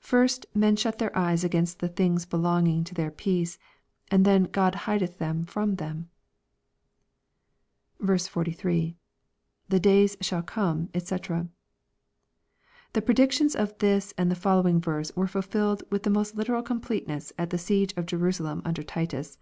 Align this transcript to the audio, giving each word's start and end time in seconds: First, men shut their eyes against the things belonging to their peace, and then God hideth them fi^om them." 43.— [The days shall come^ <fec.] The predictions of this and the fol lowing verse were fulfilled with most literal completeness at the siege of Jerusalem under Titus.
First, 0.00 0.44
men 0.56 0.74
shut 0.74 0.98
their 0.98 1.16
eyes 1.16 1.44
against 1.44 1.78
the 1.78 1.86
things 1.86 2.26
belonging 2.26 2.82
to 2.82 2.94
their 2.96 3.12
peace, 3.12 3.60
and 4.10 4.24
then 4.24 4.42
God 4.50 4.74
hideth 4.74 5.18
them 5.18 5.44
fi^om 5.44 5.76
them." 5.78 6.10
43.— 8.04 8.96
[The 9.68 9.78
days 9.78 10.16
shall 10.20 10.42
come^ 10.42 10.88
<fec.] 10.90 11.46
The 12.92 13.02
predictions 13.02 13.54
of 13.54 13.78
this 13.78 14.12
and 14.18 14.28
the 14.28 14.34
fol 14.34 14.62
lowing 14.64 14.80
verse 14.80 15.14
were 15.14 15.28
fulfilled 15.28 15.84
with 15.90 16.08
most 16.08 16.34
literal 16.34 16.64
completeness 16.64 17.32
at 17.38 17.50
the 17.50 17.56
siege 17.58 17.94
of 17.96 18.04
Jerusalem 18.06 18.62
under 18.64 18.82
Titus. 18.82 19.38